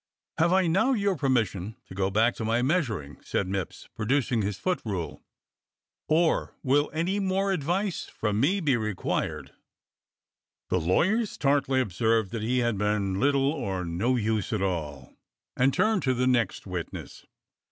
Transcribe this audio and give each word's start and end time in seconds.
"Have 0.39 0.51
I 0.51 0.65
now 0.65 0.93
your 0.93 1.15
permission 1.15 1.75
to 1.85 1.93
go 1.93 2.09
back 2.09 2.33
to 2.37 2.43
my 2.43 2.63
measur 2.63 3.05
ing," 3.05 3.17
said 3.23 3.45
Mipps, 3.47 3.87
producing 3.95 4.41
his 4.41 4.57
footrule, 4.57 5.21
"or 6.07 6.55
will 6.63 6.89
any 6.91 7.19
more 7.19 7.51
advice 7.51 8.05
from 8.05 8.39
me 8.39 8.61
be 8.61 8.75
required.'^" 8.75 9.51
The 10.69 10.79
lawyers 10.81 11.37
tartly 11.37 11.79
observed 11.79 12.31
that 12.31 12.41
he 12.41 12.57
had 12.65 12.79
been 12.79 13.19
little 13.19 13.51
or 13.53 13.85
no 13.85 14.15
use 14.15 14.51
at 14.51 14.63
all, 14.63 15.13
and 15.55 15.71
turned 15.71 16.01
to 16.01 16.15
the 16.15 16.25
next 16.25 16.65
witness. 16.65 17.27